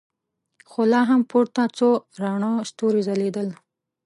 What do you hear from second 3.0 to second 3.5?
ځلېدل.